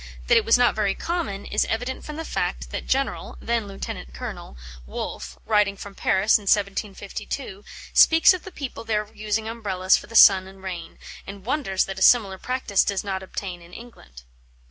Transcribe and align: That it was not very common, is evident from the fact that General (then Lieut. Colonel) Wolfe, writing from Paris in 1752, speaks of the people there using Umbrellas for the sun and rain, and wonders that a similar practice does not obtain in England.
That 0.25 0.35
it 0.37 0.45
was 0.45 0.57
not 0.57 0.73
very 0.73 0.95
common, 0.95 1.45
is 1.45 1.63
evident 1.65 2.03
from 2.03 2.15
the 2.15 2.25
fact 2.25 2.71
that 2.71 2.87
General 2.87 3.37
(then 3.39 3.67
Lieut. 3.67 3.85
Colonel) 4.15 4.57
Wolfe, 4.87 5.37
writing 5.45 5.77
from 5.77 5.93
Paris 5.93 6.39
in 6.39 6.43
1752, 6.49 7.63
speaks 7.93 8.33
of 8.33 8.41
the 8.43 8.51
people 8.51 8.83
there 8.83 9.07
using 9.13 9.47
Umbrellas 9.47 9.97
for 9.97 10.07
the 10.07 10.15
sun 10.15 10.47
and 10.47 10.63
rain, 10.63 10.97
and 11.27 11.45
wonders 11.45 11.85
that 11.85 11.99
a 11.99 12.01
similar 12.01 12.39
practice 12.39 12.83
does 12.83 13.03
not 13.03 13.21
obtain 13.21 13.61
in 13.61 13.73
England. 13.73 14.23